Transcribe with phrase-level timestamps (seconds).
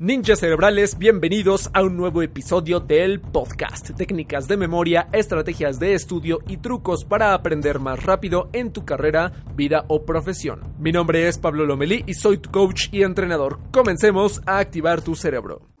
[0.00, 3.90] Ninjas cerebrales, bienvenidos a un nuevo episodio del podcast.
[3.96, 9.44] Técnicas de memoria, estrategias de estudio y trucos para aprender más rápido en tu carrera,
[9.54, 10.74] vida o profesión.
[10.80, 13.60] Mi nombre es Pablo Lomelí y soy tu coach y entrenador.
[13.70, 15.73] Comencemos a activar tu cerebro.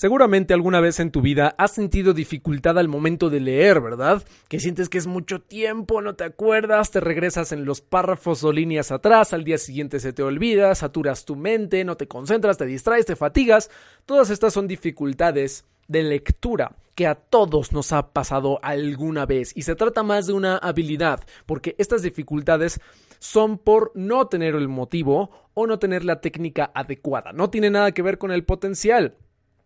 [0.00, 4.24] Seguramente alguna vez en tu vida has sentido dificultad al momento de leer, ¿verdad?
[4.48, 8.50] Que sientes que es mucho tiempo, no te acuerdas, te regresas en los párrafos o
[8.50, 12.64] líneas atrás, al día siguiente se te olvida, saturas tu mente, no te concentras, te
[12.64, 13.70] distraes, te fatigas.
[14.06, 19.64] Todas estas son dificultades de lectura que a todos nos ha pasado alguna vez y
[19.64, 22.80] se trata más de una habilidad, porque estas dificultades
[23.18, 27.34] son por no tener el motivo o no tener la técnica adecuada.
[27.34, 29.18] No tiene nada que ver con el potencial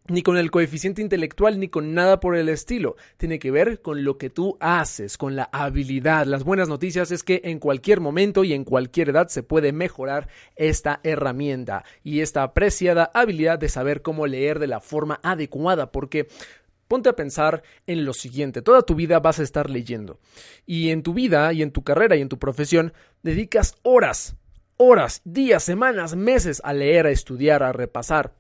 [0.07, 2.97] ni con el coeficiente intelectual, ni con nada por el estilo.
[3.17, 6.27] Tiene que ver con lo que tú haces, con la habilidad.
[6.27, 10.29] Las buenas noticias es que en cualquier momento y en cualquier edad se puede mejorar
[10.57, 16.29] esta herramienta y esta apreciada habilidad de saber cómo leer de la forma adecuada, porque
[16.87, 20.21] Ponte a pensar en lo siguiente, toda tu vida vas a estar leyendo
[20.66, 24.37] y en tu vida y en tu carrera y en tu profesión dedicas horas,
[24.77, 28.35] horas, días, semanas, meses a leer, a estudiar, a repasar,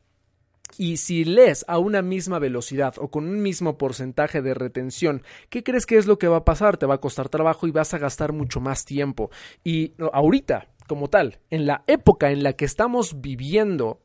[0.78, 5.62] y si lees a una misma velocidad o con un mismo porcentaje de retención, ¿qué
[5.62, 6.76] crees que es lo que va a pasar?
[6.76, 9.30] Te va a costar trabajo y vas a gastar mucho más tiempo.
[9.62, 14.00] Y ahorita, como tal, en la época en la que estamos viviendo,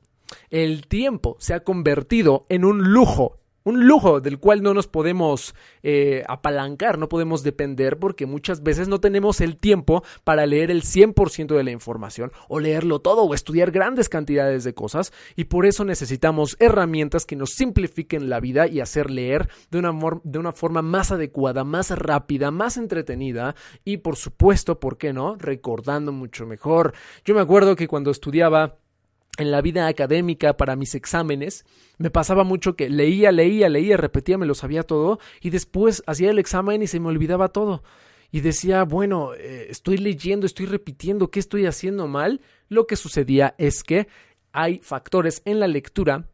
[0.49, 5.55] el tiempo se ha convertido en un lujo un lujo del cual no nos podemos
[5.83, 10.83] eh, apalancar, no podemos depender porque muchas veces no tenemos el tiempo para leer el
[10.83, 15.65] 100% de la información o leerlo todo o estudiar grandes cantidades de cosas y por
[15.65, 19.91] eso necesitamos herramientas que nos simplifiquen la vida y hacer leer de una,
[20.23, 25.35] de una forma más adecuada, más rápida, más entretenida y por supuesto, ¿por qué no?
[25.35, 26.93] Recordando mucho mejor.
[27.25, 28.77] Yo me acuerdo que cuando estudiaba
[29.39, 31.65] en la vida académica para mis exámenes,
[31.97, 36.29] me pasaba mucho que leía, leía, leía, repetía, me lo sabía todo y después hacía
[36.29, 37.81] el examen y se me olvidaba todo.
[38.31, 42.41] Y decía, bueno, eh, estoy leyendo, estoy repitiendo, ¿qué estoy haciendo mal?
[42.67, 44.07] Lo que sucedía es que
[44.51, 46.27] hay factores en la lectura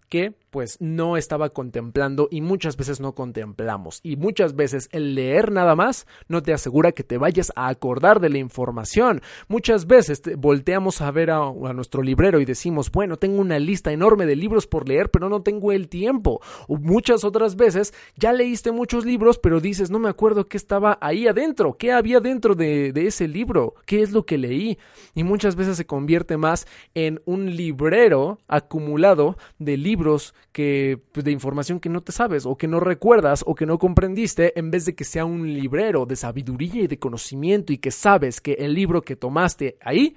[0.49, 3.99] pues no estaba contemplando y muchas veces no contemplamos.
[4.03, 8.21] Y muchas veces el leer nada más no te asegura que te vayas a acordar
[8.21, 9.21] de la información.
[9.49, 14.25] Muchas veces volteamos a ver a, nuestro librero y decimos, bueno, tengo una lista enorme
[14.25, 16.39] de libros por leer, pero no tengo el tiempo.
[16.69, 20.97] O muchas otras veces ya leíste muchos libros, pero dices, no me acuerdo qué estaba
[21.01, 24.77] ahí adentro, qué había dentro de, de ese libro, qué es lo que leí.
[25.15, 30.04] Y muchas veces se convierte más en un librero acumulado de libros
[30.51, 33.77] que, pues, de información que no te sabes o que no recuerdas o que no
[33.77, 37.91] comprendiste en vez de que sea un librero de sabiduría y de conocimiento y que
[37.91, 40.15] sabes que el libro que tomaste ahí,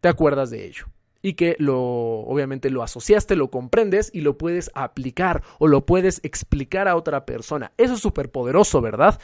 [0.00, 0.86] te acuerdas de ello
[1.22, 6.20] y que lo obviamente lo asociaste, lo comprendes y lo puedes aplicar o lo puedes
[6.22, 7.72] explicar a otra persona.
[7.76, 9.18] Eso es súper poderoso, ¿verdad?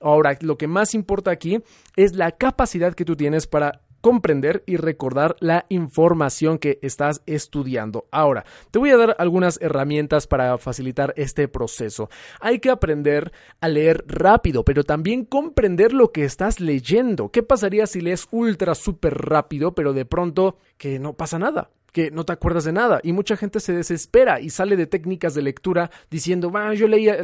[0.00, 1.60] Ahora, lo que más importa aquí
[1.96, 8.06] es la capacidad que tú tienes para comprender y recordar la información que estás estudiando.
[8.10, 12.08] Ahora, te voy a dar algunas herramientas para facilitar este proceso.
[12.40, 17.30] Hay que aprender a leer rápido, pero también comprender lo que estás leyendo.
[17.30, 21.70] ¿Qué pasaría si lees ultra súper rápido, pero de pronto que no pasa nada?
[21.92, 25.34] Que no te acuerdas de nada y mucha gente se desespera y sale de técnicas
[25.34, 27.18] de lectura diciendo, va, yo leía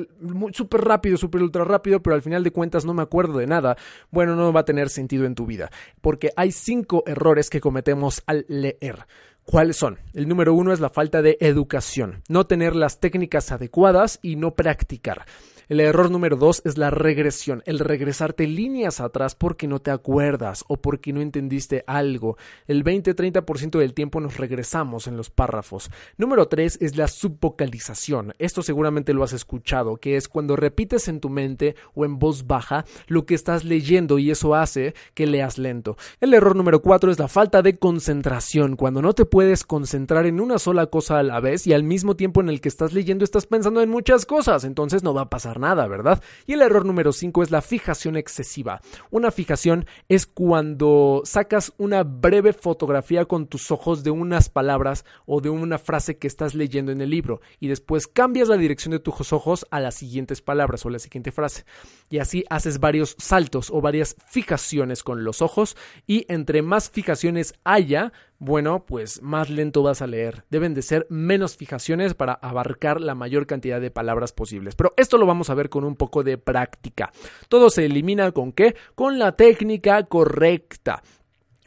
[0.52, 3.76] súper rápido, súper ultra rápido, pero al final de cuentas no me acuerdo de nada.
[4.10, 5.70] Bueno, no va a tener sentido en tu vida,
[6.00, 9.06] porque hay cinco errores que cometemos al leer.
[9.44, 9.98] ¿Cuáles son?
[10.14, 14.54] El número uno es la falta de educación, no tener las técnicas adecuadas y no
[14.54, 15.26] practicar.
[15.66, 20.62] El error número dos es la regresión, el regresarte líneas atrás porque no te acuerdas
[20.68, 22.36] o porque no entendiste algo.
[22.66, 25.90] El 20-30% del tiempo nos regresamos en los párrafos.
[26.18, 28.34] Número tres es la subvocalización.
[28.38, 32.46] Esto seguramente lo has escuchado, que es cuando repites en tu mente o en voz
[32.46, 35.96] baja lo que estás leyendo y eso hace que leas lento.
[36.20, 40.40] El error número cuatro es la falta de concentración, cuando no te puedes concentrar en
[40.40, 43.24] una sola cosa a la vez y al mismo tiempo en el que estás leyendo
[43.24, 46.22] estás pensando en muchas cosas, entonces no va a pasar nada, ¿verdad?
[46.46, 48.80] Y el error número 5 es la fijación excesiva.
[49.10, 55.40] Una fijación es cuando sacas una breve fotografía con tus ojos de unas palabras o
[55.40, 58.98] de una frase que estás leyendo en el libro y después cambias la dirección de
[58.98, 61.64] tus ojos a las siguientes palabras o la siguiente frase.
[62.10, 67.54] Y así haces varios saltos o varias fijaciones con los ojos y entre más fijaciones
[67.64, 70.44] haya, bueno, pues más lento vas a leer.
[70.50, 74.74] Deben de ser menos fijaciones para abarcar la mayor cantidad de palabras posibles.
[74.74, 77.12] Pero esto lo vamos a ver con un poco de práctica.
[77.48, 78.74] Todo se elimina con qué?
[78.94, 81.02] Con la técnica correcta.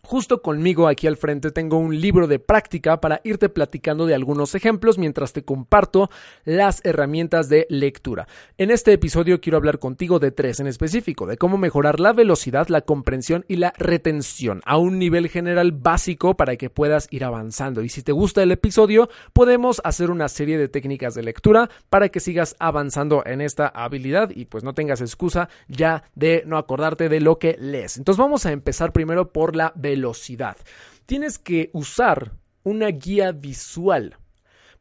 [0.10, 4.56] Justo conmigo aquí al frente tengo un libro de práctica para irte platicando de algunos
[4.56, 6.10] ejemplos mientras te comparto
[6.46, 8.26] las herramientas de lectura.
[8.58, 12.70] En este episodio quiero hablar contigo de tres en específico, de cómo mejorar la velocidad,
[12.70, 17.82] la comprensión y la retención a un nivel general básico para que puedas ir avanzando.
[17.82, 22.08] Y si te gusta el episodio, podemos hacer una serie de técnicas de lectura para
[22.08, 27.10] que sigas avanzando en esta habilidad y pues no tengas excusa ya de no acordarte
[27.10, 27.98] de lo que lees.
[27.98, 30.58] Entonces vamos a empezar primero por la velocidad velocidad.
[31.06, 32.34] Tienes que usar
[32.64, 34.18] una guía visual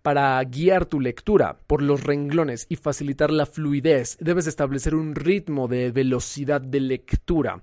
[0.03, 4.19] para guiar tu lectura por los renglones y facilitar la fluidez.
[4.21, 7.61] Debes establecer un ritmo de velocidad de lectura.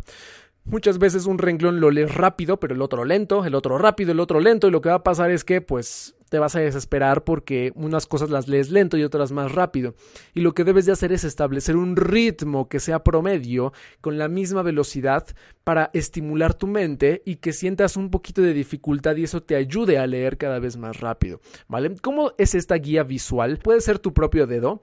[0.65, 4.19] Muchas veces un renglón lo lees rápido, pero el otro lento, el otro rápido, el
[4.19, 7.24] otro lento, y lo que va a pasar es que, pues, te vas a desesperar
[7.25, 9.94] porque unas cosas las lees lento y otras más rápido.
[10.33, 13.71] Y lo que debes de hacer es establecer un ritmo que sea promedio
[14.01, 15.27] con la misma velocidad
[15.63, 20.00] para estimular tu mente y que sientas un poquito de dificultad y eso te ayude
[20.00, 21.95] a leer cada vez más rápido, ¿vale?
[22.01, 23.59] ¿Cómo es esta guía visual?
[23.59, 24.81] Puede ser tu propio dedo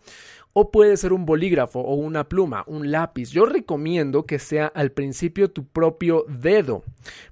[0.52, 3.30] o puede ser un bolígrafo o una pluma, un lápiz.
[3.30, 6.82] Yo recomiendo que sea al principio tu propio dedo,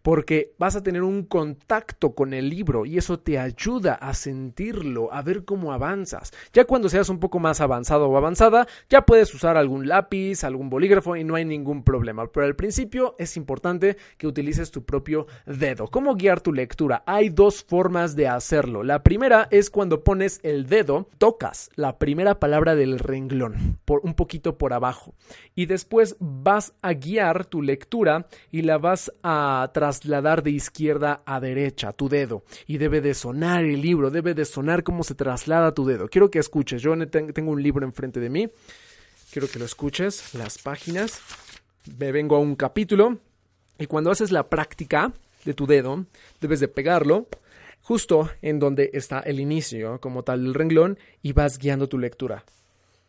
[0.02, 5.12] porque vas a tener un contacto con el libro y eso te ayuda a sentirlo,
[5.12, 6.32] a ver cómo avanzas.
[6.52, 10.70] Ya cuando seas un poco más avanzado o avanzada, ya puedes usar algún lápiz, algún
[10.70, 12.26] bolígrafo y no hay ningún problema.
[12.30, 15.88] Pero al principio es importante que utilices tu propio dedo.
[15.88, 17.02] ¿Cómo guiar tu lectura?
[17.06, 18.82] Hay dos formas de hacerlo.
[18.82, 24.14] La primera es cuando pones el dedo, tocas la primera palabra del renglón, por un
[24.14, 25.14] poquito por abajo.
[25.54, 31.40] Y después vas a guiar tu lectura y la vas a trasladar de izquierda a
[31.40, 32.42] derecha, tu dedo.
[32.66, 36.08] Y debe de sonar el libro, debe de sonar como se traslada tu dedo.
[36.08, 38.48] Quiero que escuches, yo tengo un libro enfrente de mí.
[39.32, 41.20] Quiero que lo escuches, las páginas.
[41.98, 43.18] Me vengo a un capítulo
[43.78, 45.12] y cuando haces la práctica
[45.46, 46.04] de tu dedo,
[46.40, 47.28] debes de pegarlo
[47.80, 52.44] justo en donde está el inicio, como tal el renglón, y vas guiando tu lectura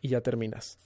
[0.00, 0.78] y ya terminas.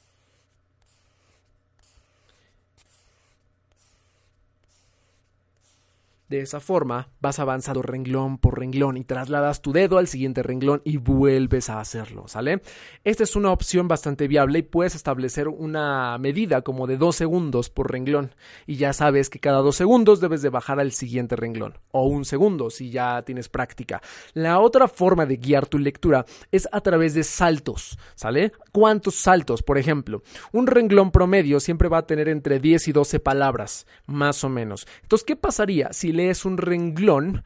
[6.28, 10.80] De esa forma vas avanzando renglón por renglón y trasladas tu dedo al siguiente renglón
[10.82, 12.62] y vuelves a hacerlo, ¿sale?
[13.04, 17.68] Esta es una opción bastante viable y puedes establecer una medida como de dos segundos
[17.68, 18.34] por renglón
[18.66, 22.24] y ya sabes que cada dos segundos debes de bajar al siguiente renglón o un
[22.24, 24.00] segundo si ya tienes práctica.
[24.32, 28.52] La otra forma de guiar tu lectura es a través de saltos, ¿sale?
[28.72, 29.62] ¿Cuántos saltos?
[29.62, 30.22] Por ejemplo,
[30.52, 34.86] un renglón promedio siempre va a tener entre 10 y 12 palabras, más o menos.
[35.02, 37.44] Entonces, ¿qué pasaría si lees un renglón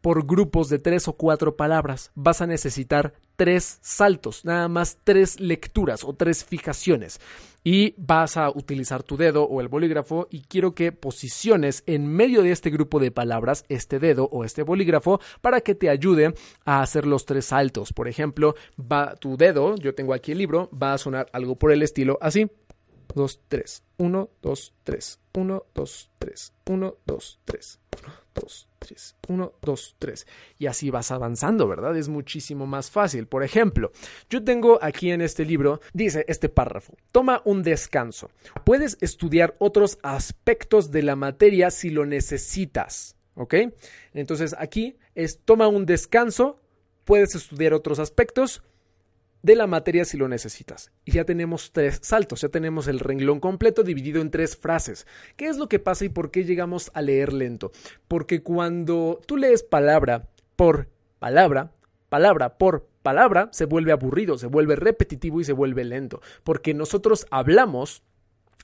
[0.00, 2.10] por grupos de tres o cuatro palabras.
[2.14, 7.20] Vas a necesitar tres saltos, nada más tres lecturas o tres fijaciones.
[7.62, 12.42] Y vas a utilizar tu dedo o el bolígrafo y quiero que posiciones en medio
[12.42, 16.32] de este grupo de palabras este dedo o este bolígrafo para que te ayude
[16.64, 17.92] a hacer los tres saltos.
[17.92, 21.70] Por ejemplo, va tu dedo, yo tengo aquí el libro, va a sonar algo por
[21.70, 22.50] el estilo así.
[23.14, 29.52] 2, 3, 1, 2, 3, 1, 2, 3, 1, 2, 3, 1, 2, 3, 1,
[29.62, 30.26] 2, 3.
[30.58, 31.96] Y así vas avanzando, ¿verdad?
[31.96, 33.26] Es muchísimo más fácil.
[33.26, 33.92] Por ejemplo,
[34.28, 38.30] yo tengo aquí en este libro, dice este párrafo, toma un descanso.
[38.64, 43.54] Puedes estudiar otros aspectos de la materia si lo necesitas, ¿ok?
[44.14, 46.60] Entonces aquí es toma un descanso,
[47.04, 48.62] puedes estudiar otros aspectos
[49.42, 50.92] de la materia si lo necesitas.
[51.04, 55.06] Y ya tenemos tres saltos, ya tenemos el renglón completo dividido en tres frases.
[55.36, 57.72] ¿Qué es lo que pasa y por qué llegamos a leer lento?
[58.08, 61.72] Porque cuando tú lees palabra por palabra,
[62.08, 66.20] palabra por palabra, se vuelve aburrido, se vuelve repetitivo y se vuelve lento.
[66.44, 68.02] Porque nosotros hablamos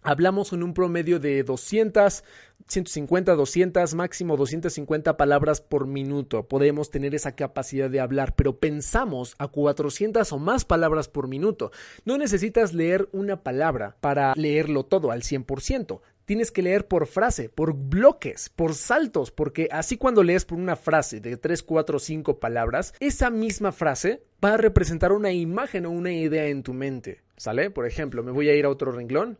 [0.06, 2.24] hablamos en un promedio de 200,
[2.68, 6.48] 150, 200, máximo 250 palabras por minuto.
[6.48, 11.72] Podemos tener esa capacidad de hablar, pero pensamos a 400 o más palabras por minuto.
[12.04, 17.48] No necesitas leer una palabra para leerlo todo al 100% tienes que leer por frase,
[17.48, 22.40] por bloques, por saltos, porque así cuando lees por una frase de 3, 4, 5
[22.40, 27.22] palabras, esa misma frase va a representar una imagen o una idea en tu mente.
[27.36, 27.70] ¿Sale?
[27.70, 29.38] Por ejemplo, me voy a ir a otro renglón.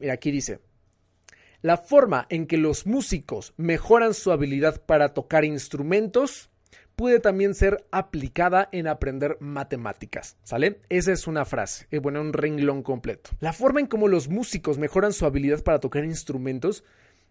[0.00, 0.60] Mira, aquí dice,
[1.62, 6.50] la forma en que los músicos mejoran su habilidad para tocar instrumentos
[6.96, 10.80] puede también ser aplicada en aprender matemáticas, ¿sale?
[10.88, 13.30] Esa es una frase, eh, bueno, un renglón completo.
[13.40, 16.84] La forma en cómo los músicos mejoran su habilidad para tocar instrumentos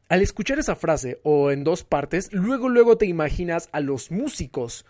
[0.10, 4.86] al escuchar esa frase o en dos partes, luego luego te imaginas a los músicos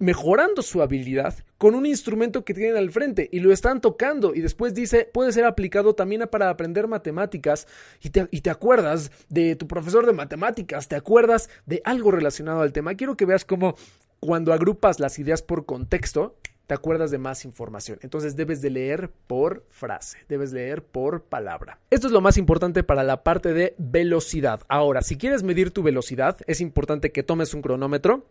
[0.00, 4.40] mejorando su habilidad con un instrumento que tienen al frente y lo están tocando y
[4.40, 7.68] después dice puede ser aplicado también para aprender matemáticas
[8.02, 12.62] y te, y te, acuerdas de tu profesor de matemáticas, te acuerdas de algo relacionado
[12.62, 12.94] al tema.
[12.94, 13.76] Quiero que veas cómo
[14.18, 17.98] cuando agrupas las ideas por contexto, te acuerdas de más información.
[18.02, 21.80] Entonces debes de leer por frase, debes leer por palabra.
[21.90, 24.60] Esto es lo más importante para la parte de velocidad.
[24.68, 28.24] Ahora, si quieres medir tu velocidad, es importante que tomes un cronómetro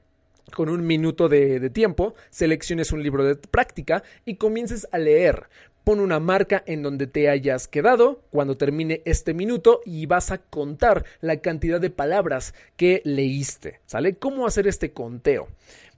[0.53, 5.49] con un minuto de, tiempo, selecciones un libro de práctica y comiences a leer.
[5.83, 10.37] Pon una marca en donde te hayas quedado cuando termine este minuto y vas a
[10.37, 13.79] contar la cantidad de palabras que leíste.
[13.85, 14.15] ¿Sale?
[14.15, 15.47] ¿Cómo hacer este conteo?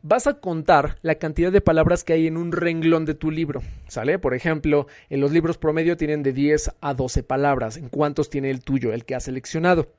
[0.03, 3.61] vas a contar la cantidad de palabras que hay en un renglón de tu libro,
[3.87, 4.19] ¿sale?
[4.19, 7.77] Por ejemplo, en los libros promedio tienen de 10 a 12 palabras.
[7.77, 9.93] ¿En cuántos tiene el tuyo, el que has seleccionado?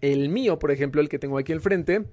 [0.00, 2.04] El mío, por ejemplo, el que tengo aquí al frente,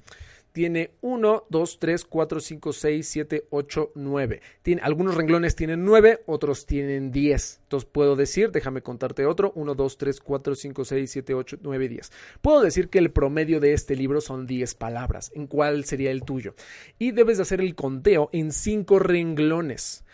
[0.55, 4.41] tiene 1, 2, 3, 4, 5, 6, 7, 8, 9.
[4.61, 7.59] Tiene, algunos renglones tienen 9, otros tienen 10.
[7.63, 11.89] Entonces puedo decir, déjame contarte otro, 1, 2, 3, 4, 5, 6, 7, 8, 9,
[11.89, 12.11] 10.
[12.41, 15.29] Puedo decir que el promedio de este libro son 10 palabras.
[15.35, 16.55] ¿En cuál sería el tuyo?
[16.97, 20.04] Y debes de hacer el conteo en 5 renglones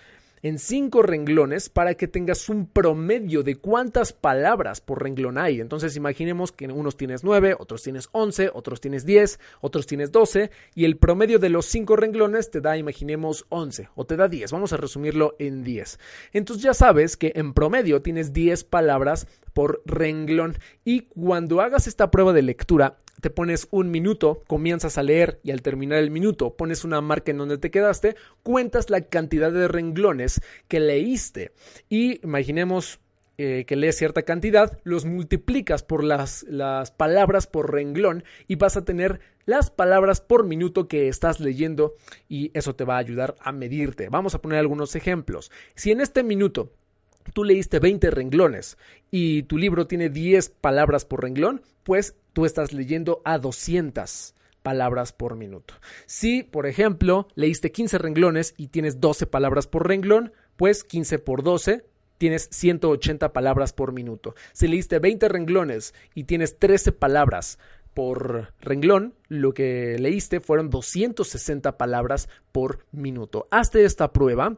[0.44, 5.62] en cinco renglones para que tengas un promedio de cuántas palabras por renglón hay.
[5.62, 10.52] Entonces imaginemos que unos tienes nueve, otros tienes once, otros tienes diez, otros tienes doce
[10.76, 14.52] y el promedio de los cinco renglones te da, imaginemos, once o te da diez.
[14.52, 16.00] Vamos a resumirlo en diez.
[16.34, 22.10] Entonces ya sabes que en promedio tienes diez palabras por renglón y cuando hagas esta
[22.12, 26.56] prueba de lectura te pones un minuto, comienzas a leer y al terminar el minuto
[26.56, 31.52] pones una marca en donde te quedaste, cuentas la cantidad de renglones que leíste
[31.88, 33.00] y imaginemos
[33.38, 38.76] eh, que lees cierta cantidad, los multiplicas por las, las palabras por renglón y vas
[38.76, 41.96] a tener las palabras por minuto que estás leyendo
[42.28, 44.10] y eso te va a ayudar a medirte.
[44.10, 45.52] Vamos a poner algunos ejemplos.
[45.76, 46.74] Si en este minuto
[47.34, 48.78] tú leíste 20 renglones
[49.10, 55.12] y tu libro tiene 10 palabras por renglón, pues tú estás leyendo a 200 palabras
[55.12, 55.74] por minuto.
[56.06, 61.44] Si, por ejemplo, leíste 15 renglones y tienes 12 palabras por renglón, pues 15 por
[61.44, 61.86] 12
[62.18, 64.36] tienes 180 palabras por minuto.
[64.54, 67.58] Si leíste 20 renglones y tienes 13 palabras
[67.96, 73.48] por renglón, lo que leíste fueron 260 palabras por minuto.
[73.50, 74.58] Hazte esta prueba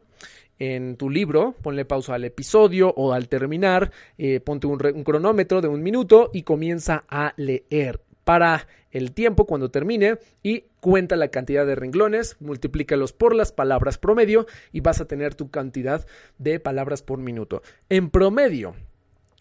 [0.63, 5.61] en tu libro, ponle pausa al episodio o al terminar, eh, ponte un, un cronómetro
[5.61, 11.29] de un minuto y comienza a leer para el tiempo cuando termine y cuenta la
[11.29, 16.05] cantidad de renglones, multiplícalos por las palabras promedio y vas a tener tu cantidad
[16.37, 17.61] de palabras por minuto.
[17.89, 18.75] En promedio,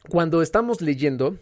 [0.09, 1.37] cuando estamos leyendo,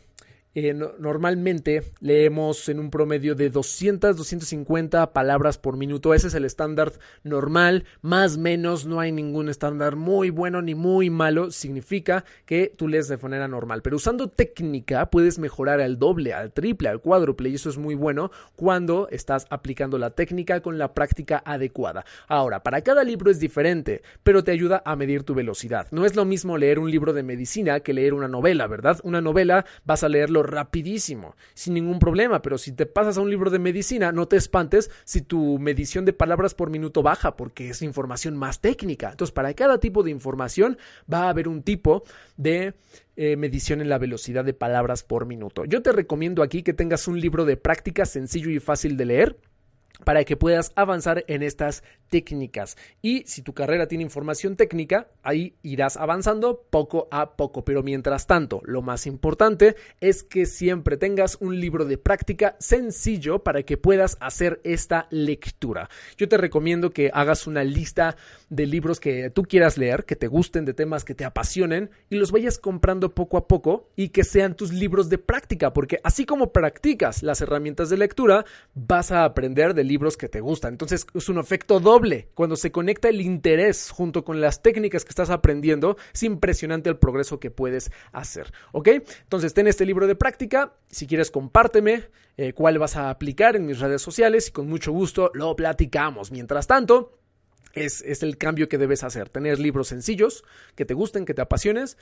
[0.55, 6.13] eh, normalmente leemos en un promedio de 200, 250 palabras por minuto.
[6.13, 6.93] Ese es el estándar
[7.23, 11.53] normal, más menos, no hay ningún estándar muy bueno ni muy malo.
[11.53, 13.83] Significa que tú lees de manera normal.
[13.83, 17.95] Pero usando técnica puedes mejorar al doble, al triple, al cuádruple y eso es muy
[17.95, 22.05] bueno cuando estás aplicando la técnica con la práctica adecuada.
[22.27, 25.87] Ahora, para cada libro es diferente, pero te ayuda a medir tu velocidad.
[25.93, 28.99] No es lo mismo leer un libro de medicina que leer una novela, ¿verdad?
[29.05, 33.31] Una novela vas a leerlo rapidísimo, sin ningún problema, pero si te pasas a un
[33.31, 37.71] libro de medicina, no te espantes si tu medición de palabras por minuto baja, porque
[37.71, 39.11] es información más técnica.
[39.11, 40.79] Entonces, para cada tipo de información
[41.13, 42.05] va a haber un tipo
[42.37, 42.75] de
[43.17, 45.65] eh, medición en la velocidad de palabras por minuto.
[45.65, 49.37] Yo te recomiendo aquí que tengas un libro de práctica sencillo y fácil de leer
[50.05, 52.77] para que puedas avanzar en estas técnicas.
[53.01, 57.65] Y si tu carrera tiene información técnica, ahí irás avanzando poco a poco.
[57.65, 63.39] Pero mientras tanto, lo más importante es que siempre tengas un libro de práctica sencillo
[63.39, 65.89] para que puedas hacer esta lectura.
[66.19, 68.17] Yo te recomiendo que hagas una lista
[68.49, 72.17] de libros que tú quieras leer, que te gusten, de temas que te apasionen y
[72.17, 76.27] los vayas comprando poco a poco y que sean tus libros de práctica, porque así
[76.27, 80.75] como practicas las herramientas de lectura, vas a aprender de libros que te gustan.
[80.75, 82.00] Entonces es un efecto doble.
[82.35, 86.97] Cuando se conecta el interés junto con las técnicas que estás aprendiendo, es impresionante el
[86.97, 88.53] progreso que puedes hacer.
[88.73, 88.89] ¿Ok?
[89.23, 90.75] Entonces ten este libro de práctica.
[90.89, 94.93] Si quieres, compárteme eh, cuál vas a aplicar en mis redes sociales y con mucho
[94.93, 96.31] gusto lo platicamos.
[96.31, 97.19] Mientras tanto,
[97.75, 99.29] es, es, el cambio que debes hacer.
[99.29, 101.99] Tener libros sencillos, que te gusten, que te apasiones,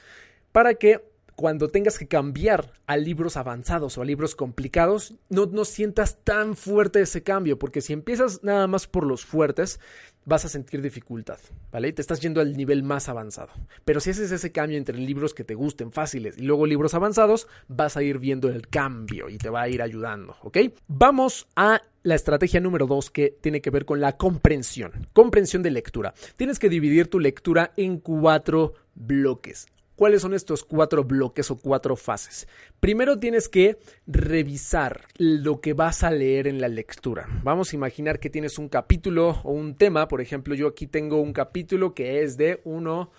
[0.53, 1.08] para que
[1.39, 6.57] cuando tengas que cambiar a libros avanzados o a libros complicados, no, no sientas tan
[6.57, 9.79] fuerte ese cambio, porque si empiezas nada más por los fuertes,
[10.25, 11.39] vas a sentir dificultad,
[11.71, 11.93] ¿vale?
[11.93, 13.51] Te estás yendo al nivel más avanzado.
[13.85, 17.47] Pero si haces ese cambio entre libros que te gusten fáciles y luego libros avanzados,
[17.69, 20.59] vas a ir viendo el cambio y te va a ir ayudando, ¿ok?
[20.89, 25.07] Vamos a la estrategia número dos que tiene que ver con la comprensión.
[25.13, 26.15] Comprensión de lectura.
[26.37, 29.69] Tienes que dividir tu lectura en cuatro bloques.
[29.99, 32.47] ¿Cuáles son estos cuatro bloques o cuatro fases?
[32.79, 37.27] Primero tienes que revisar lo que vas a leer en la lectura.
[37.43, 40.07] Vamos a imaginar que tienes un capítulo o un tema.
[40.07, 43.11] Por ejemplo, yo aquí tengo un capítulo que es de uno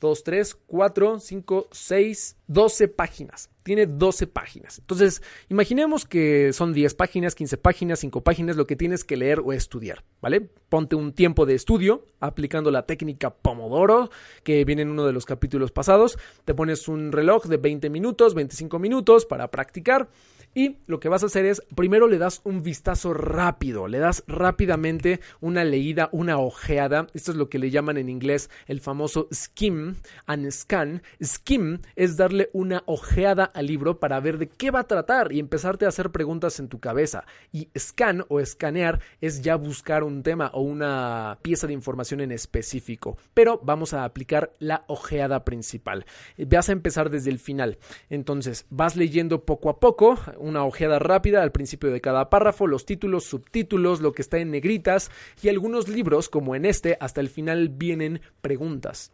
[0.00, 3.50] 2, 3, 4, 5, 6, 12 páginas.
[3.62, 4.78] Tiene 12 páginas.
[4.78, 9.40] Entonces, imaginemos que son 10 páginas, 15 páginas, 5 páginas, lo que tienes que leer
[9.44, 10.40] o estudiar, ¿vale?
[10.70, 14.10] Ponte un tiempo de estudio aplicando la técnica Pomodoro
[14.42, 16.18] que viene en uno de los capítulos pasados.
[16.46, 20.08] Te pones un reloj de 20 minutos, 25 minutos para practicar.
[20.52, 24.24] Y lo que vas a hacer es, primero le das un vistazo rápido, le das
[24.26, 27.06] rápidamente una leída, una ojeada.
[27.14, 29.94] Esto es lo que le llaman en inglés el famoso skim
[30.26, 31.02] and scan.
[31.22, 35.38] Skim es darle una ojeada al libro para ver de qué va a tratar y
[35.38, 37.24] empezarte a hacer preguntas en tu cabeza.
[37.52, 42.32] Y scan o escanear es ya buscar un tema o una pieza de información en
[42.32, 43.16] específico.
[43.34, 46.06] Pero vamos a aplicar la ojeada principal.
[46.38, 47.78] Vas a empezar desde el final.
[48.08, 52.86] Entonces, vas leyendo poco a poco una ojeada rápida al principio de cada párrafo, los
[52.86, 55.10] títulos, subtítulos, lo que está en negritas
[55.42, 59.12] y algunos libros, como en este, hasta el final vienen preguntas.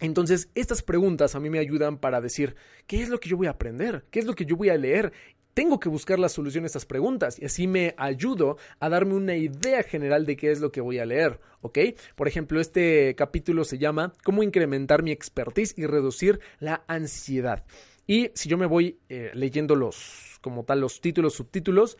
[0.00, 2.54] Entonces, estas preguntas a mí me ayudan para decir,
[2.86, 4.04] ¿qué es lo que yo voy a aprender?
[4.10, 5.12] ¿Qué es lo que yo voy a leer?
[5.54, 9.36] Tengo que buscar la solución a estas preguntas y así me ayudo a darme una
[9.36, 11.78] idea general de qué es lo que voy a leer, ¿ok?
[12.14, 17.64] Por ejemplo, este capítulo se llama ¿Cómo incrementar mi expertise y reducir la ansiedad?
[18.06, 21.98] Y si yo me voy eh, leyendo los, como tal, los títulos, subtítulos,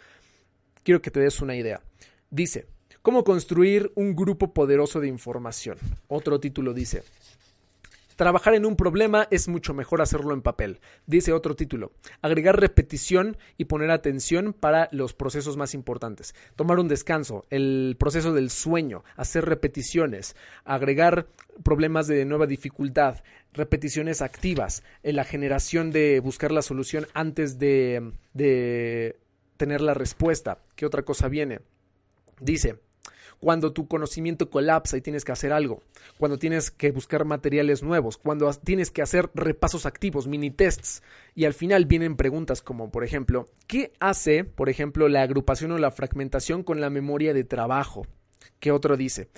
[0.82, 1.80] quiero que te des una idea.
[2.30, 2.66] Dice,
[3.02, 5.78] ¿cómo construir un grupo poderoso de información?
[6.08, 7.02] Otro título dice,
[8.16, 10.80] Trabajar en un problema es mucho mejor hacerlo en papel.
[11.06, 11.92] Dice otro título.
[12.22, 16.34] Agregar repetición y poner atención para los procesos más importantes.
[16.56, 21.26] Tomar un descanso, el proceso del sueño, hacer repeticiones, agregar
[21.62, 28.12] problemas de nueva dificultad, repeticiones activas, en la generación de buscar la solución antes de,
[28.32, 29.16] de
[29.58, 30.58] tener la respuesta.
[30.74, 31.60] ¿Qué otra cosa viene?
[32.40, 32.78] Dice,
[33.40, 35.82] cuando tu conocimiento colapsa y tienes que hacer algo,
[36.18, 41.02] cuando tienes que buscar materiales nuevos, cuando tienes que hacer repasos activos, mini tests,
[41.34, 45.78] y al final vienen preguntas como, por ejemplo, ¿qué hace, por ejemplo, la agrupación o
[45.78, 48.06] la fragmentación con la memoria de trabajo?
[48.60, 49.28] ¿Qué otro dice?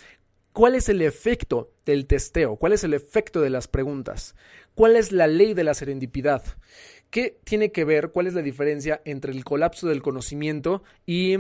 [0.53, 2.57] ¿Cuál es el efecto del testeo?
[2.57, 4.35] ¿Cuál es el efecto de las preguntas?
[4.75, 6.43] ¿Cuál es la ley de la serendipidad?
[7.11, 8.11] ¿Qué tiene que ver?
[8.11, 11.37] ¿Cuál es la diferencia entre el colapso del conocimiento y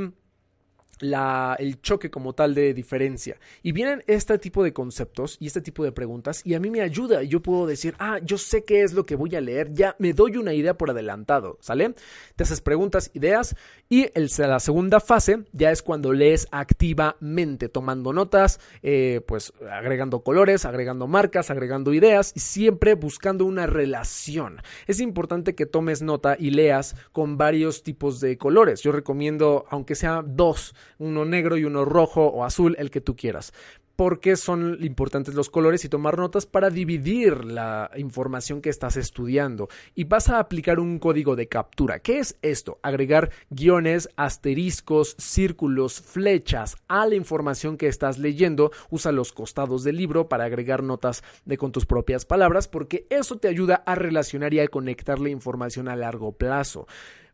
[1.00, 3.37] la, el choque como tal de diferencia.
[3.62, 6.80] Y vienen este tipo de conceptos y este tipo de preguntas y a mí me
[6.80, 7.22] ayuda.
[7.22, 10.12] Yo puedo decir, ah, yo sé qué es lo que voy a leer, ya me
[10.12, 11.94] doy una idea por adelantado, ¿sale?
[12.37, 13.56] Te haces preguntas, ideas
[13.88, 20.22] y el, la segunda fase ya es cuando lees activamente, tomando notas, eh, pues agregando
[20.22, 24.61] colores, agregando marcas, agregando ideas y siempre buscando una relación.
[24.87, 28.82] Es importante que tomes nota y leas con varios tipos de colores.
[28.82, 33.16] Yo recomiendo, aunque sea dos, uno negro y uno rojo o azul, el que tú
[33.16, 33.53] quieras.
[33.98, 38.96] ¿Por qué son importantes los colores y tomar notas para dividir la información que estás
[38.96, 39.68] estudiando.
[39.96, 41.98] Y vas a aplicar un código de captura.
[41.98, 42.79] ¿Qué es esto?
[42.83, 48.70] Agregar guiones, asteriscos, círculos, flechas a la información que estás leyendo.
[48.88, 53.38] Usa los costados del libro para agregar notas de con tus propias palabras porque eso
[53.38, 56.87] te ayuda a relacionar y a conectar la información a largo plazo.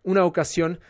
[0.02, 0.80] Una ocasión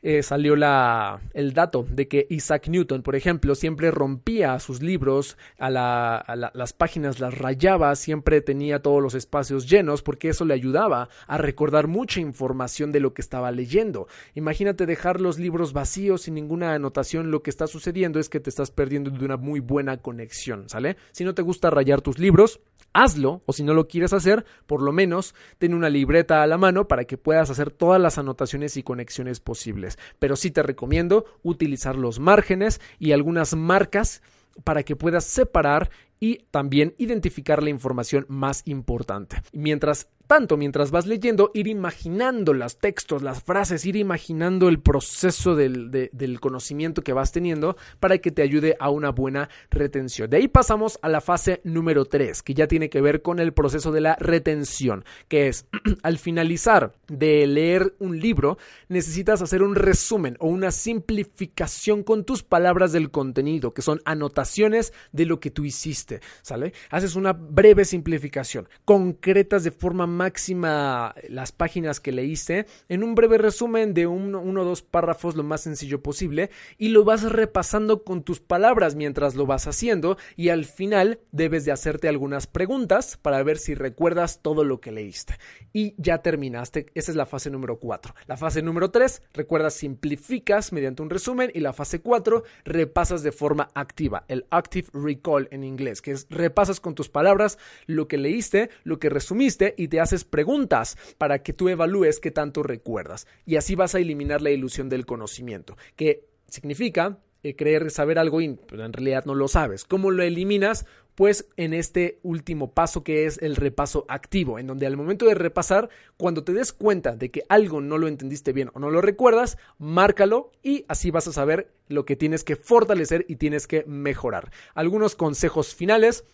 [0.00, 5.36] eh, salió la, el dato de que Isaac Newton, por ejemplo, siempre rompía sus libros,
[5.58, 11.08] a, las páginas las rayaba, siempre tenía todos los espacios llenos porque eso le ayudaba
[11.26, 14.06] a recordar mucha información de lo que estaba leyendo.
[14.34, 18.50] Imagínate dejar los libros vacíos sin ninguna anotación, lo que está sucediendo es que te
[18.50, 20.96] estás perdiendo de una muy buena conexión, ¿sale?
[21.10, 22.60] Si no te gusta rayar tus libros,
[22.92, 26.56] hazlo, o si no lo quieres hacer, por lo menos ten una libreta a la
[26.56, 29.87] mano para que puedas hacer todas las anotaciones y conexiones posibles
[30.18, 34.22] pero sí te recomiendo utilizar los márgenes y algunas marcas
[34.64, 39.40] para que puedas separar y también identificar la información más importante.
[39.52, 45.56] Mientras tanto, mientras vas leyendo, ir imaginando los textos, las frases, ir imaginando el proceso
[45.56, 50.30] del, del conocimiento que vas teniendo para que te ayude a una buena retención.
[50.30, 53.52] De ahí pasamos a la fase número 3, que ya tiene que ver con el
[53.52, 55.66] proceso de la retención, que es
[56.02, 62.42] al finalizar de leer un libro, necesitas hacer un resumen o una simplificación con tus
[62.42, 66.74] palabras del contenido, que son anotaciones de lo que tú hiciste, ¿sale?
[66.90, 73.38] Haces una breve simplificación, concretas de forma máxima las páginas que leíste, en un breve
[73.38, 78.02] resumen de uno, uno o dos párrafos lo más sencillo posible y lo vas repasando
[78.02, 83.16] con tus palabras mientras lo vas haciendo y al final debes de hacerte algunas preguntas
[83.16, 85.34] para ver si recuerdas todo lo que leíste.
[85.72, 88.14] Y ya terminaste, esa es la fase número 4.
[88.26, 93.30] La fase número 3, recuerdas, simplificas mediante un resumen y la fase 4, repasas de
[93.30, 98.18] forma activa, el active recall en inglés, que es repasas con tus palabras lo que
[98.18, 103.26] leíste, lo que resumiste y te haces preguntas para que tú evalúes qué tanto recuerdas.
[103.46, 108.40] Y así vas a eliminar la ilusión del conocimiento, que significa eh, creer saber algo
[108.40, 109.84] y pues, en realidad no lo sabes.
[109.84, 110.86] ¿Cómo lo eliminas?
[111.14, 115.34] Pues en este último paso que es el repaso activo, en donde al momento de
[115.34, 119.00] repasar, cuando te des cuenta de que algo no lo entendiste bien o no lo
[119.00, 123.84] recuerdas, márcalo y así vas a saber lo que tienes que fortalecer y tienes que
[123.86, 124.50] mejorar.
[124.74, 126.24] Algunos consejos finales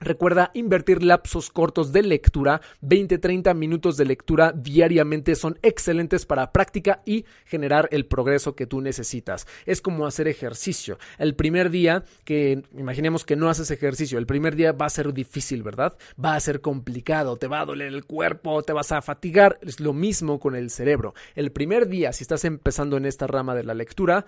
[0.00, 7.00] Recuerda invertir lapsos cortos de lectura, 20-30 minutos de lectura diariamente son excelentes para práctica
[7.06, 9.46] y generar el progreso que tú necesitas.
[9.66, 10.98] Es como hacer ejercicio.
[11.18, 15.12] El primer día que imaginemos que no haces ejercicio, el primer día va a ser
[15.14, 15.96] difícil, ¿verdad?
[16.22, 19.58] Va a ser complicado, te va a doler el cuerpo, te vas a fatigar.
[19.62, 21.14] Es lo mismo con el cerebro.
[21.34, 24.26] El primer día, si estás empezando en esta rama de la lectura,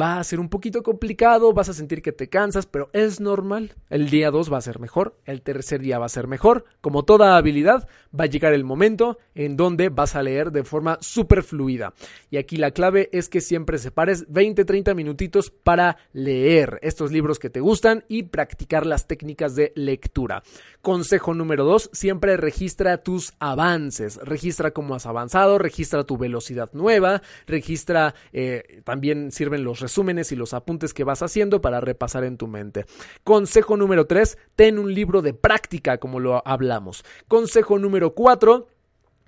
[0.00, 3.74] va a ser un poquito complicado, vas a sentir que te cansas, pero es normal.
[3.90, 6.64] El día 2 va a ser mejor, el tercer día va a ser mejor.
[6.80, 10.98] Como toda habilidad, va a llegar el momento en donde vas a leer de forma
[11.00, 11.94] súper fluida.
[12.30, 17.50] Y aquí la clave es que siempre separes 20-30 minutitos para leer estos libros que
[17.50, 20.42] te gustan y practicar las técnicas de lectura.
[20.82, 24.16] Consejo número 2, siempre registra tus avances.
[24.16, 30.36] Registra cómo has avanzado, registra tu velocidad nueva, registra, eh, también sirven los resúmenes y
[30.36, 32.84] los apuntes que vas haciendo para repasar en tu mente.
[33.24, 37.06] Consejo número 3, ten un libro de práctica como lo hablamos.
[37.26, 38.68] Consejo número 4,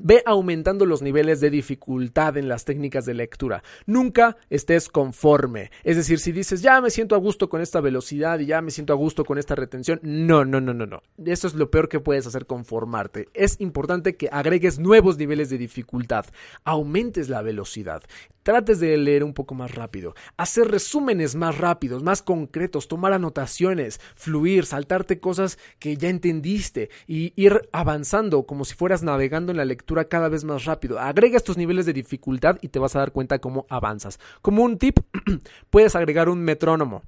[0.02, 3.62] Ve aumentando los niveles de dificultad en las técnicas de lectura.
[3.84, 5.70] Nunca estés conforme.
[5.84, 8.70] Es decir, si dices, ya me siento a gusto con esta velocidad y ya me
[8.70, 11.02] siento a gusto con esta retención, no, no, no, no, no.
[11.22, 13.28] Eso es lo peor que puedes hacer, conformarte.
[13.34, 16.24] Es importante que agregues nuevos niveles de dificultad,
[16.64, 18.02] aumentes la velocidad,
[18.42, 24.00] trates de leer un poco más rápido, hacer resúmenes más rápidos, más concretos, tomar anotaciones,
[24.14, 29.64] fluir, saltarte cosas que ya entendiste y ir avanzando como si fueras navegando en la
[29.64, 30.98] lectura cada vez más rápido.
[30.98, 34.18] Agrega estos niveles de dificultad y te vas a dar cuenta cómo avanzas.
[34.42, 35.00] Como un tip,
[35.70, 37.02] puedes agregar un metrónomo.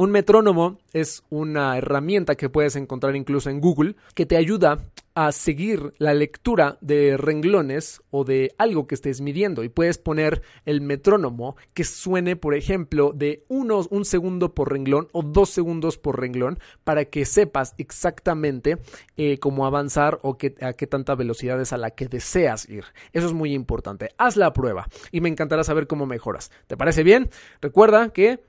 [0.00, 5.30] Un metrónomo es una herramienta que puedes encontrar incluso en Google que te ayuda a
[5.30, 10.80] seguir la lectura de renglones o de algo que estés midiendo y puedes poner el
[10.80, 16.18] metrónomo que suene, por ejemplo, de unos, un segundo por renglón o dos segundos por
[16.18, 18.78] renglón para que sepas exactamente
[19.18, 22.84] eh, cómo avanzar o a qué tanta velocidad es a la que deseas ir.
[23.12, 24.08] Eso es muy importante.
[24.16, 26.50] Haz la prueba y me encantará saber cómo mejoras.
[26.68, 27.28] ¿Te parece bien?
[27.60, 28.40] Recuerda que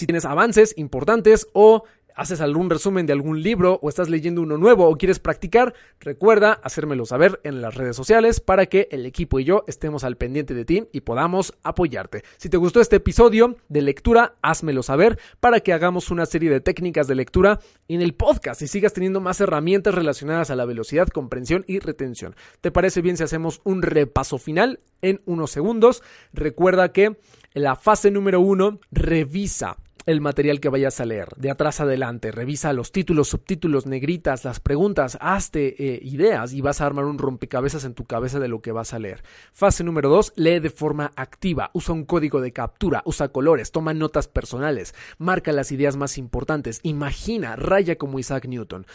[0.00, 1.84] si tienes avances importantes o
[2.16, 6.54] haces algún resumen de algún libro o estás leyendo uno nuevo o quieres practicar, recuerda
[6.62, 10.54] hacérmelo saber en las redes sociales para que el equipo y yo estemos al pendiente
[10.54, 12.24] de ti y podamos apoyarte.
[12.38, 16.62] Si te gustó este episodio de lectura, házmelo saber para que hagamos una serie de
[16.62, 21.08] técnicas de lectura en el podcast y sigas teniendo más herramientas relacionadas a la velocidad,
[21.08, 22.34] comprensión y retención.
[22.62, 26.02] ¿Te parece bien si hacemos un repaso final en unos segundos?
[26.32, 27.18] Recuerda que
[27.52, 32.72] la fase número uno, revisa el material que vayas a leer, de atrás adelante, revisa
[32.72, 37.84] los títulos, subtítulos, negritas, las preguntas, hazte eh, ideas y vas a armar un rompecabezas
[37.84, 39.22] en tu cabeza de lo que vas a leer.
[39.52, 43.94] Fase número 2, lee de forma activa, usa un código de captura, usa colores, toma
[43.94, 48.86] notas personales, marca las ideas más importantes, imagina, raya como Isaac Newton.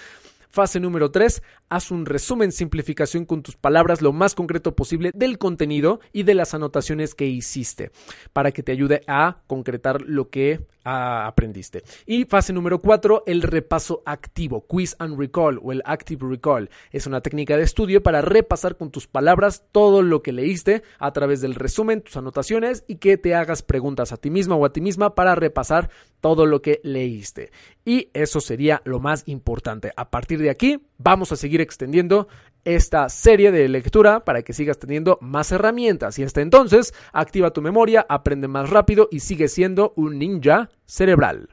[0.56, 5.38] Fase número 3, haz un resumen, simplificación con tus palabras lo más concreto posible del
[5.38, 7.92] contenido y de las anotaciones que hiciste
[8.32, 11.84] para que te ayude a concretar lo que ah, aprendiste.
[12.06, 16.70] Y fase número 4, el repaso activo, quiz and recall o el active recall.
[16.90, 21.12] Es una técnica de estudio para repasar con tus palabras todo lo que leíste a
[21.12, 24.72] través del resumen, tus anotaciones y que te hagas preguntas a ti misma o a
[24.72, 25.90] ti misma para repasar
[26.22, 27.52] todo lo que leíste.
[27.84, 29.92] Y eso sería lo más importante.
[29.96, 32.28] A partir aquí, vamos a seguir extendiendo
[32.64, 37.62] esta serie de lectura para que sigas teniendo más herramientas y hasta entonces activa tu
[37.62, 41.50] memoria, aprende más rápido y sigue siendo un ninja cerebral.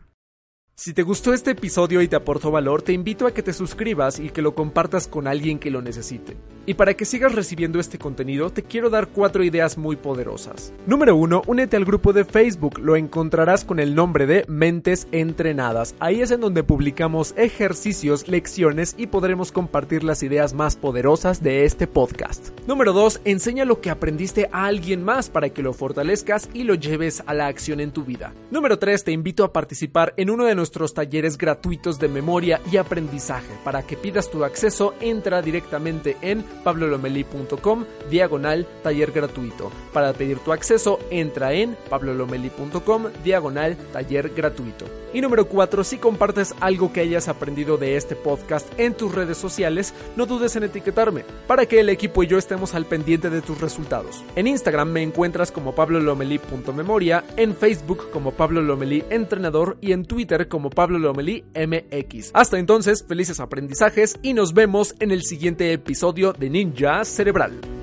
[0.75, 4.19] Si te gustó este episodio y te aportó valor, te invito a que te suscribas
[4.19, 6.39] y que lo compartas con alguien que lo necesite.
[6.65, 10.73] Y para que sigas recibiendo este contenido, te quiero dar cuatro ideas muy poderosas.
[10.87, 11.43] Número 1.
[11.47, 12.79] Únete al grupo de Facebook.
[12.79, 15.95] Lo encontrarás con el nombre de Mentes Entrenadas.
[15.99, 21.65] Ahí es en donde publicamos ejercicios, lecciones y podremos compartir las ideas más poderosas de
[21.65, 22.51] este podcast.
[22.67, 23.23] Número 2.
[23.25, 27.35] Enseña lo que aprendiste a alguien más para que lo fortalezcas y lo lleves a
[27.35, 28.33] la acción en tu vida.
[28.53, 29.03] Número 3.
[29.03, 33.53] Te invito a participar en uno de nuestros talleres gratuitos de memoria y aprendizaje.
[33.65, 39.73] Para que pidas tu acceso, entra directamente en pablolomeli.com diagonal taller gratuito.
[39.93, 44.85] Para pedir tu acceso, entra en pablolomeli.com diagonal taller gratuito.
[45.13, 49.37] Y número 4, si compartes algo que hayas aprendido de este podcast en tus redes
[49.37, 53.43] sociales, no dudes en etiquetarme para que el equipo y yo estemos al pendiente de
[53.43, 54.25] tus resultados.
[54.37, 60.49] En Instagram me encuentras como pablolomeli.memoria, en Facebook como Pablo Lomelí Entrenador y en Twitter
[60.53, 62.33] como Pablo Lomelí MX.
[62.35, 67.82] Hasta entonces, felices aprendizajes y nos vemos en el siguiente episodio de Ninja Cerebral.